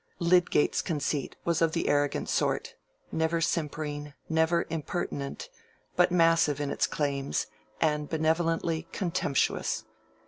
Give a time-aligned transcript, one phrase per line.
[0.17, 2.73] Lydgate's conceit was of the arrogant sort,
[3.11, 5.47] never simpering, never impertinent,
[5.95, 7.45] but massive in its claims
[7.79, 9.83] and benevolently contemptuous.